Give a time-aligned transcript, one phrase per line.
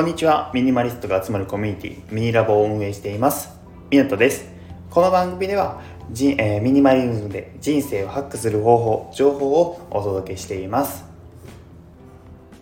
[0.00, 0.50] こんにちは。
[0.54, 3.50] ミニマリストが集まるコミュニティミニラボを運営しています。
[3.90, 4.50] みなとです。
[4.88, 11.04] この番組ではじ、えー、ミニマリズムで人生をハックする方法情報をお届けしています。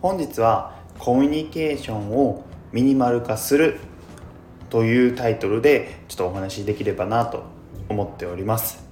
[0.01, 3.79] 本日はコミュニケーションをミニマル化する
[4.69, 7.45] というタイトルでちょっとお話しできればなと
[7.87, 8.83] 思っております。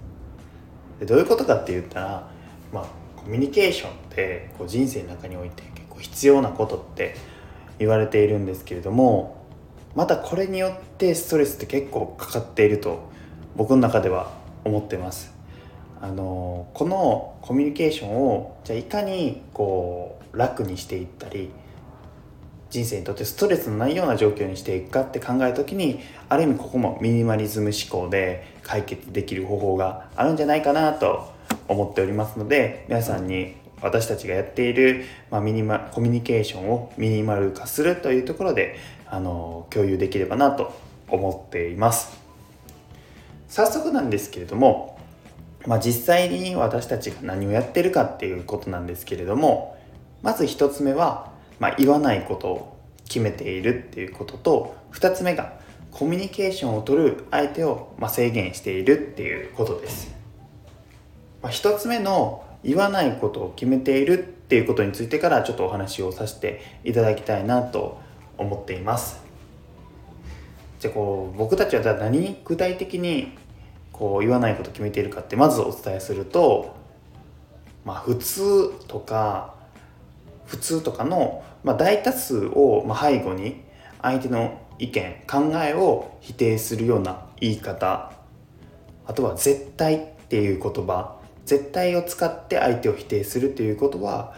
[1.01, 2.31] でどういうことかって言ったら、
[2.71, 2.85] まあ、
[3.17, 7.15] コミュニケーションってこう人生の中において結構必要なことって
[7.79, 9.45] 言われているんですけれども
[9.95, 13.09] またこれによってストレスって結構かかっていると
[13.55, 14.31] 僕の中では
[14.63, 15.33] 思ってます。
[15.99, 21.49] あのこのコミュニケーションをじゃあいかにこう楽にしていったり
[22.69, 25.99] 人生にとってストレスのないような状況にしていくかって考える時に
[26.29, 31.33] ある意味ここもミニマリズム思考で解決できる方法があるんじゃないかなと
[31.67, 40.73] 思っておりますので皆さんに私たちがやっている、まあ、ミニマコミュニケーションをミニマル化するというところであの共有できればなと
[41.09, 42.17] 思っています。
[43.47, 44.99] 早速なんですけれども、
[45.65, 49.77] まあ、実際に私たちが何をやってるかっていうことなんですけれども
[50.21, 55.53] まず1つ目は、まあ、言わないことを決めているっていうことと2つ目が
[55.91, 60.13] コミュニケーションをとる相手を、ま制限しているっていうことです、
[61.41, 67.99] まあ、1つ目の言わないことを決めているっていうことについてからちょっとお話をさせていただきたいなと
[68.37, 69.21] 思っています。
[70.79, 73.35] じゃあこう僕たちは何具体的に
[73.91, 76.75] こう言わないことを決めているかってまずお伝えすると
[77.83, 79.55] まあ普通とか
[80.45, 83.63] 普通とかの、まあ、大多数を、ま背後に
[84.01, 88.13] 相手の意見考えを否定するような言い方
[89.05, 91.16] あとは絶対っていう言葉
[91.47, 94.35] 絶対を使って相手を否定するということは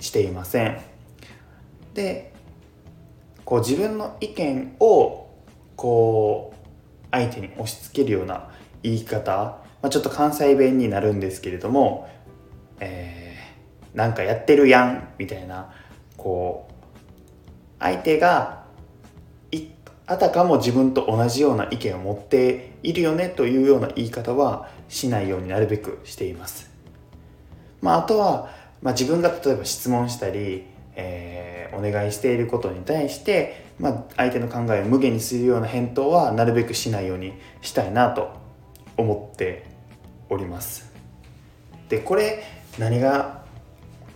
[0.00, 0.80] していません。
[1.94, 2.32] で
[3.44, 5.28] こう自分の意見を
[5.76, 8.50] こう相手に押し付けるような
[8.82, 9.30] 言い方、
[9.82, 12.08] まあ、ちょっと関西弁になるんですけれども、
[12.80, 15.72] えー、なんかやってるやんみたいな
[16.16, 16.72] こう
[17.78, 18.62] 相手が
[20.06, 26.70] あたかも自分と同じような意見を持っているよねというような言い方はしないようになるべくしています。
[27.80, 28.50] まあ、あとは、
[28.80, 38.30] まあ、自分が例えば質問したり、えー、お願いしていることに対して、まあ、相手の考えを無限にするような返答はなるべくしないようにしたいなと
[38.96, 39.64] 思って
[40.28, 40.92] おります。
[41.88, 42.42] でこれ
[42.78, 43.44] 何が、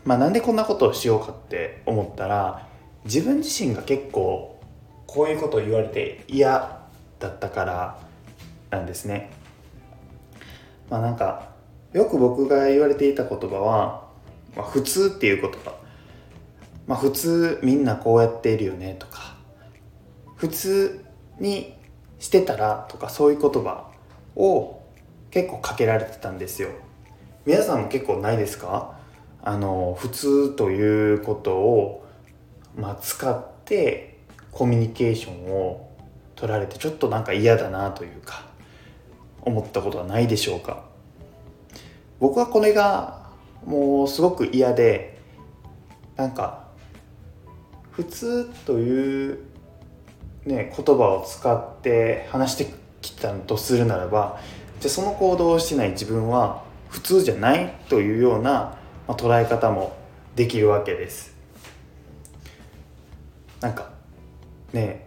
[0.05, 2.67] まあ、なんでこんなことをしようかって思ったら
[3.05, 4.59] 自分自身が結構
[5.07, 6.81] こういうことを言われて嫌
[7.19, 8.06] だったから
[8.77, 9.31] なんですね。
[10.91, 11.49] まあなんか
[11.93, 14.07] よく僕が言われていた言葉は、
[14.55, 15.75] まあ、普通っていう言葉、
[16.87, 19.37] まあ、普通みんなこうやっているよねとか
[20.37, 21.05] 普通
[21.41, 21.75] に
[22.19, 23.91] してたらとかそういう言葉
[24.37, 24.83] を
[25.31, 26.69] 結構かけられてたんですよ。
[27.45, 28.99] 皆さんも結構ないですか？
[29.43, 32.07] あの普通ということを、
[32.77, 34.19] まあ、使って
[34.51, 35.91] コミュニケーションを
[36.35, 38.46] 取られてちょっとなんか嫌だなというか
[39.47, 40.85] 思ったことはないでしょうか。
[42.21, 43.31] 僕はこれが
[43.65, 45.19] もうすごく嫌で
[46.17, 46.67] なんか
[47.93, 49.39] 普通という
[50.45, 54.41] ね言葉を使って話してきたとするならば
[54.81, 59.97] じゃあその行動をしてない自分は普通じゃないというような、まあ、捉え方も
[60.35, 61.35] できるわけです。
[63.61, 63.91] なんか
[64.73, 65.07] ね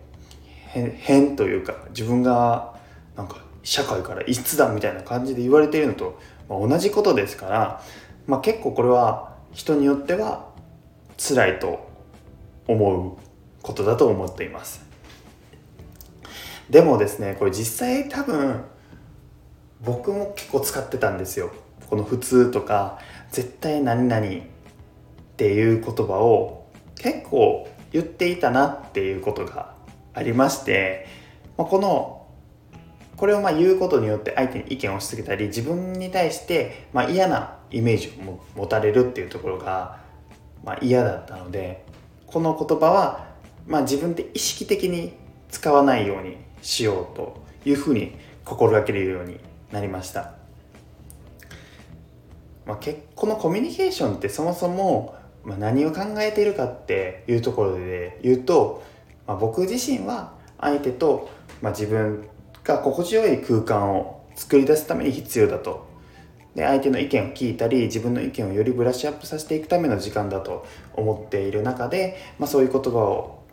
[0.72, 2.76] 変というか自分が
[3.16, 6.20] なんか社会から逸脱みたいな感じで言われているのと、
[6.50, 7.84] まあ、同じことですから、
[8.26, 10.50] まあ、結構これは人によっては
[11.18, 11.88] 辛いと
[12.68, 13.18] 思う
[13.62, 14.84] ことだと思っています。
[16.68, 18.64] でもですねこれ実際多分
[19.82, 21.52] 僕も結構使ってたんですよ。
[21.92, 22.98] この「普通」とか
[23.32, 24.30] 「絶対何々」っ
[25.38, 26.66] ていう言葉を
[26.96, 29.76] 結構言っていたなっていうことが
[30.16, 31.06] ありまして、
[31.56, 32.19] まあ、この
[33.20, 40.00] これをまあ言うことによって相手に意見を押し付けたり自分に対してまあ嫌なイメージを持たれるっていうところが
[40.64, 41.84] まあ嫌だったので
[42.28, 43.28] この言葉は
[43.68, 45.18] まあ自分で意識的に
[45.50, 49.38] 使わないようにしようというふうに心がけるように
[49.74, 50.36] なりました。
[52.66, 52.80] まあ、
[53.16, 58.84] このコミュニケーションってそもそも何を考えているかっていうところで言うと、
[59.28, 61.30] まあ、僕自身は相手と、
[61.62, 62.30] まあ、自分
[62.70, 65.90] が心地よい空間を作り出すために必要だと。
[66.56, 73.44] で相手の意見を聞いたり自分の意見をよりブラッシュアップさせていくための時間だと思っている中で、まあ、そういう言葉を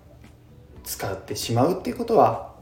[0.82, 2.54] 使ってしまうっていうことは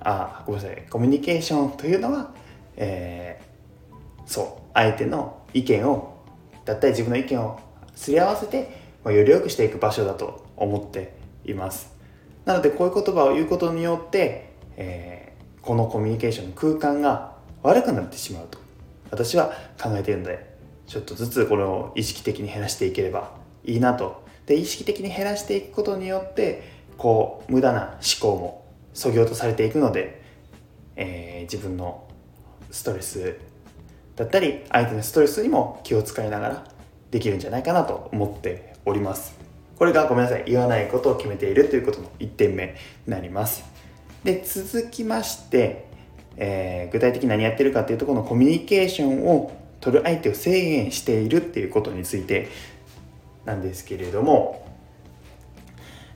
[0.00, 2.34] あごめんなさいコミュニケーションというのは、
[2.76, 3.94] えー、
[4.26, 6.16] そう相手の意見を
[6.64, 7.60] だったり自分の意見を
[7.94, 11.14] すり合わせて、まあ、より良くしていく場所だと思って
[11.44, 11.94] います。
[12.44, 15.25] なのでこういう言葉を言うことによって、えー、
[15.66, 17.32] このコミュニケーションの空間が
[17.64, 18.58] 悪くなってしまうと
[19.10, 19.52] 私は
[19.82, 23.32] 考えているのでちょっとずつこれを意識的に減らしていければ
[23.64, 26.62] いいなとで意識的に減らしていくことによって
[26.96, 28.64] こう無駄な思考も
[28.94, 30.22] そぎ落とされていくので、
[30.94, 32.08] えー、自分の
[32.70, 33.36] ストレス
[34.14, 36.64] だったり相手のストレスにも気を使いながら
[37.10, 39.34] できるんじゃないかなと思っております。
[39.76, 42.72] これがごめんなさい言わないことを決めているということの1点目に
[43.06, 43.75] なります。
[44.26, 45.86] で続きまして、
[46.36, 52.48] えー、具体的に何やってるかっていうとこのコミュニケーションを取る相手を制限しているっていうことについて
[53.44, 54.66] なんですけれども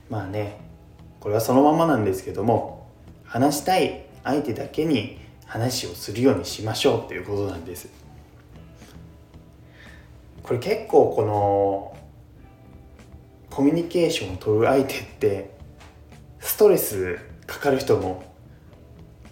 [0.09, 0.57] まあね
[1.21, 2.85] これはそのままなんですけども
[3.23, 7.87] 話したい相手だけに話をするようにしましょうっていうことなんです。
[10.43, 11.97] これ結構この
[13.49, 15.51] コミュニケーションを取る相手って
[16.39, 18.23] ストレスかかる人も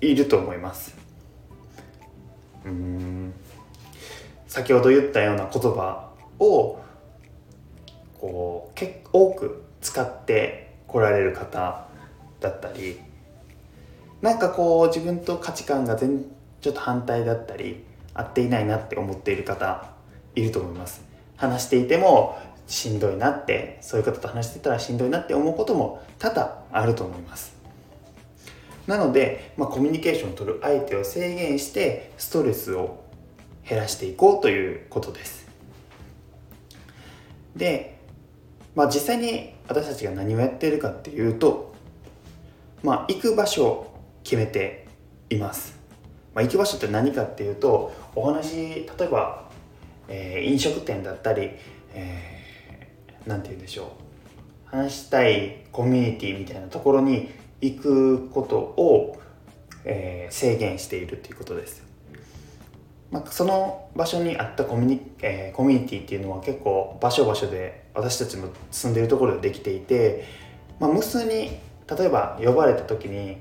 [0.02, 0.94] いると思います。
[2.66, 3.34] うん。
[4.46, 6.80] 先ほど言ったような言葉を
[8.20, 11.88] こう結構多く使ってこられる方
[12.42, 13.00] だったり
[14.22, 16.26] なんかこう自分と価値観が全
[16.60, 19.92] ちょっと反対だったり合っていないなって思っている方
[20.36, 21.02] いると思います。
[21.38, 22.38] 話していても
[22.68, 27.59] しんどいなってそういう方と話してたらしんどいなって思うことも多々あると思います。
[28.90, 33.04] なので、まあ、コミュニケーションを取る相手を制限してストレスを
[33.64, 35.48] 減らしていこうということです。
[37.56, 38.00] で、
[38.74, 41.76] まあ、実際に私たちが何をやっているかっていうと、
[42.82, 44.88] まあ、行く場所を決めて
[45.30, 45.78] います、
[46.34, 49.52] まあ、行く場所って何かっていうとお話例えば、
[50.08, 51.52] えー、飲食店だったり、
[51.94, 53.88] えー、て言うんでしょう。
[54.66, 57.30] 話したいコミュニティみたいなところに
[57.62, 59.20] 行くことを、
[59.86, 61.84] えー、制限しているっていうことです。
[63.12, 70.26] まあ、その場所にあったコミュニ,、えー、コミュニティっていうのは結構場所場所で私たちの住んでいるところでできていて、
[70.80, 71.58] まあ、無数に
[71.90, 73.38] 例えば呼ばれた時に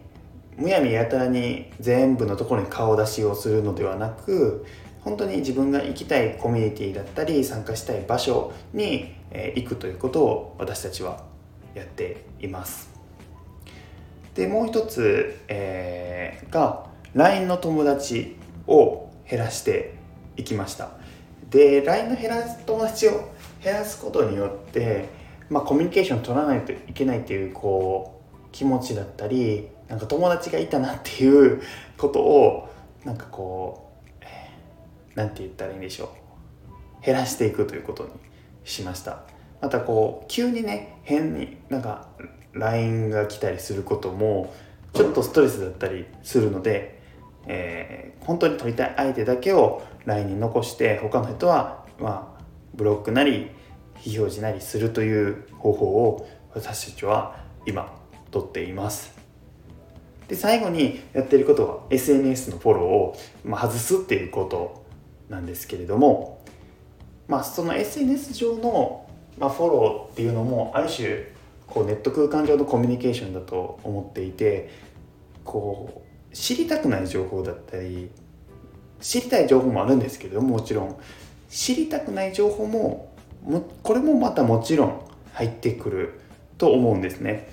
[0.57, 4.65] むやみやたらに全部のところに顔出しをするのではなく
[5.01, 9.15] 本当に自分が行きたいコミュニティだったり参加したい場所に、
[9.55, 11.23] 行くということを私たちは
[11.75, 12.98] やっています。
[14.39, 18.37] でもう一つ、えー、が LINE の友達
[18.69, 19.95] を減らして
[20.37, 20.91] いきました。
[21.51, 23.33] で LINE の減らす友達を
[23.65, 25.09] 減らすことによって、
[25.51, 31.61] まあ、コミュニケーション取らないといけないっていうこう気持ちだったりなんか友達がいたなっていう
[31.97, 32.69] ことを
[33.05, 33.91] なんかこ
[34.21, 34.25] う
[35.17, 36.15] 何て言ったらいいんでしょ
[37.03, 37.05] う。
[37.05, 38.11] 減らしていくということに
[38.63, 39.25] しました。
[39.61, 42.07] またこう急にね変になんか
[42.53, 44.55] LINE が来たりすることも
[44.95, 46.99] ちょっとストレスだったりするので
[47.49, 52.43] えー、本当に撮りたい相手だけを LINE に残して他の人は、まあ、
[52.75, 53.51] ブロックなり
[53.97, 57.93] 非表示なりするという方法を私たちは今
[58.31, 59.17] とっています。
[60.29, 64.85] で最後にやってることは SNS のフォローを、まあ、外すっていうこと
[65.31, 66.45] なんですけれども
[67.29, 69.09] まあその SNS 上の、
[69.39, 71.33] まあ、フォローっていうのもある種
[71.69, 74.71] こうネット空間上のコミュニケーションだと思っていて
[75.45, 78.11] こう知りたくない情報だったり
[79.01, 80.97] 知りたい情報もあるんですけれどもちろん
[81.49, 83.15] 知りたくない情報も
[83.83, 85.01] これもまたもちろん
[85.33, 86.21] 入ってくる
[86.59, 87.49] と思うんですね。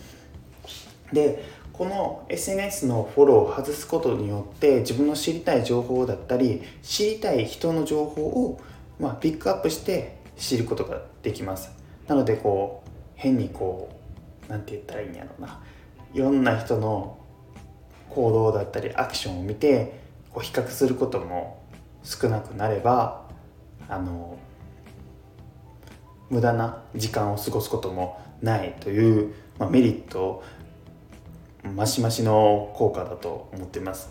[1.14, 8.62] でこの SNS のフォローを外すことによって自分の知りたい情報だったり知りたい人の情報を、
[8.98, 11.70] まあ、ピックアップして知ることができます
[12.08, 14.05] なのでこう変にこう
[14.48, 15.62] 何て言ったらいいんやろうな。
[16.14, 17.18] いろんな人の
[18.10, 20.00] 行動だったりアクションを見て
[20.32, 21.62] こう比較することも
[22.04, 23.26] 少なくなれば
[23.90, 24.38] あの
[26.30, 30.44] 無駄な時間を過ごすこともないという、まあ、メリット
[31.76, 34.10] マシマシの効果だと思ってます、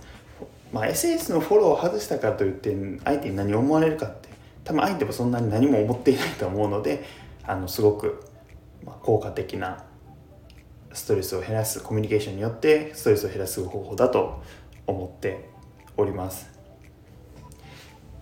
[0.72, 4.28] まあ、SS のフォローを外したからといって相手に何を思われるかって
[4.64, 7.04] 多分相手もそんなに何も思っていないと思うので
[7.44, 8.24] あのすごく
[9.02, 9.84] 効果的な
[10.94, 14.42] ストレスを減らすコミュニケーションによってストレスを減らす方法だと
[14.86, 15.50] 思って
[15.96, 16.48] おります。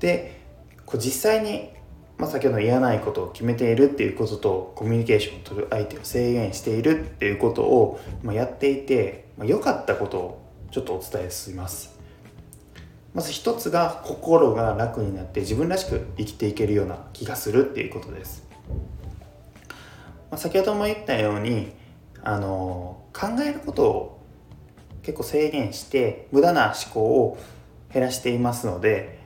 [0.01, 0.41] で
[0.85, 1.71] こう実際に
[2.19, 11.99] まあ、先ほど言わないことを決めているっていうこととコミュニケーションを取る相手を制限しているっていうことを、まあ、やっていて良、まあ、かったことをちょっとお伝えします。
[13.15, 18.49] まず一つが心が楽になって自分らしく生きていけるような気がするっていうことです、
[20.31, 21.73] まあ、先ほども言ったように
[22.23, 24.23] あの考えることを
[25.03, 27.39] 結構制限して無駄な思考を
[27.93, 29.19] 減らしていますので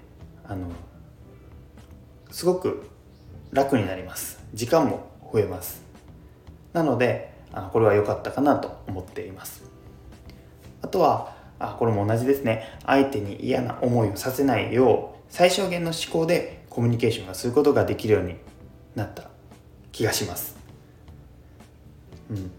[0.45, 0.69] あの
[2.31, 2.89] すごく
[3.53, 4.41] 楽になります。
[4.55, 5.83] 時間も増えます。
[6.73, 9.65] なのであのこれは良かったかなと思っています。
[10.83, 12.65] あとはあこれも同じですね。
[12.85, 18.37] 相手に嫌な思いをさせないよう最小限の思考でコミュニケーションがすることができるように
[18.95, 19.31] なった
[19.93, 20.57] 気がします。
[22.31, 22.51] うん。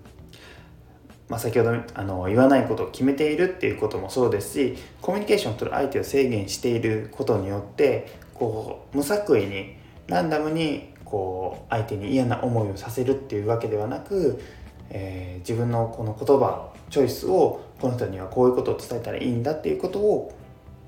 [1.29, 9.75] まあ、先ほどあの言わないことを決めているっていうこともそうですしコミュニケーションを取る相手を制限していることによってこう無作為に
[10.07, 14.41] ランダムにこう相手に嫌な思いをさせるっていうわけではなく、
[14.89, 20.33] えー、自分のこの言葉チョイスをこの人にはこういうことを伝えたらいいんだっていうことを、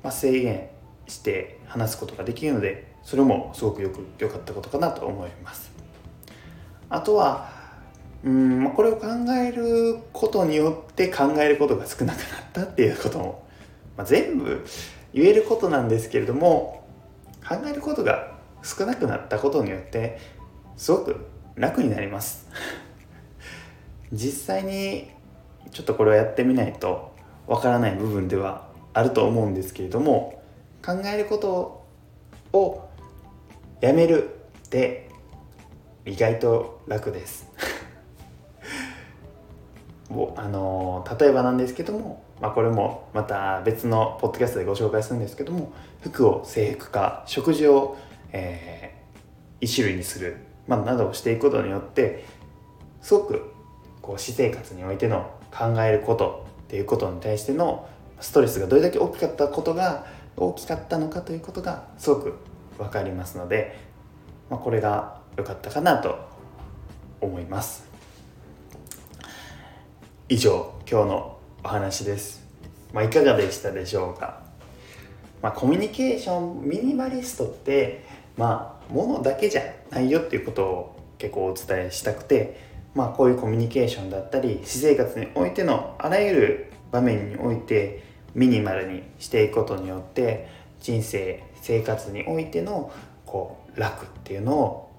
[0.03, 0.69] まあ、制限
[1.07, 5.71] して話すことができるのでそれもすごくよく良かったことかなと思います。
[6.89, 7.58] あとは
[8.23, 13.47] うんまあ、これを考えることによって考えることが少なくなったっていうことも、
[13.95, 14.65] まあ、全部
[15.13, 16.85] 言えることなんですけれども
[17.47, 20.19] 考えることが少なくなったことによって
[20.75, 22.47] すごく楽になります。
[24.11, 25.09] 実際に
[25.71, 27.13] ちょっとこれをやってみないと
[27.47, 30.41] わからない部分ではあると思うんですけれども
[30.83, 31.85] 考えること
[32.53, 32.89] を
[33.81, 34.29] やめる
[34.65, 35.09] って
[36.05, 37.47] 意外と楽です。
[40.37, 47.95] あの例えばなんですけども、まあ、これもまた別のポッドキャストでご紹介するんですけども服を制服化食事を、
[48.31, 50.37] えー、一種類にする、
[50.67, 52.25] まあ、などをしていくことによって
[53.01, 53.53] すごく
[54.01, 57.87] こう私生活においての考えることっていうことに対しての
[58.19, 62.33] ストレスがどれだけ大きかったことが大きかったのかということがすごく
[62.77, 63.77] 分かりますので、
[64.49, 66.17] まあ、これが良かったかなと
[67.21, 67.88] 思います。
[70.31, 72.45] 以上今日のお話です、
[72.93, 74.43] まあ、いかがでしたでしょうか、
[75.41, 78.05] まあ、コミュニケーションミニマリストって
[78.37, 82.59] まあものだけじゃないよっていうことを結構お伝えしたくて
[82.93, 88.03] まあこういうコミュニケーションだったり私生活においてのあらゆる場面において
[88.35, 90.47] ミニマルにしていくことによって
[90.79, 92.91] 人生生活においての
[93.25, 94.91] こう楽っていうのを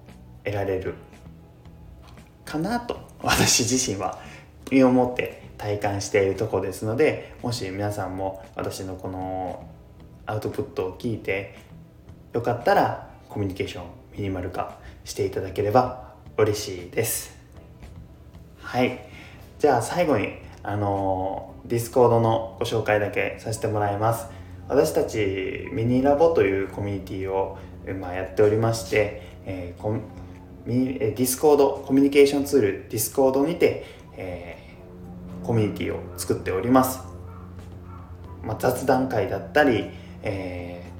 [0.43, 0.95] 得られる
[2.43, 4.19] かなと私自身は
[4.71, 9.69] 身をもって体感しているとこですのでもし皆さんも私のこの
[10.25, 11.55] アウトプットを聞いて
[12.33, 17.35] よかったらコミュニケーションミニマル化していただければ嬉しいです。
[18.59, 19.05] はい。
[19.59, 20.29] じゃあ最後に
[20.63, 24.27] あのディスコードのご紹介だけさせてもらいます。
[24.67, 27.57] 私たちミニラボというコミュニティを
[27.99, 29.99] ま、やっておりまして、えー、
[30.65, 33.85] ディスコードコミュニケーションツールディスコードにて、
[34.15, 34.60] え、
[35.43, 36.99] コミュニティを作っております、
[38.43, 39.89] まあ、雑談会だったり、
[40.23, 40.91] え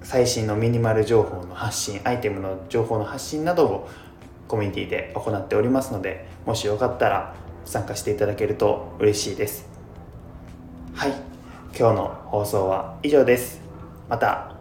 [0.00, 3.88] ー、最新のミニマル情報の発信アイテムの情報の発信などを
[4.48, 7.34] コミュニティで行っておりますのでもしよかったら
[7.64, 9.68] 参加していただけると嬉しいです。
[10.94, 11.10] はい。
[11.78, 13.60] 今日の放送は以上です。
[14.08, 14.54] また、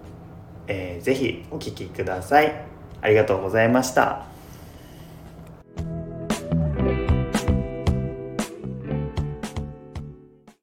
[0.67, 2.65] えー、ぜひお聴きください。
[3.01, 4.34] ありがとうございました。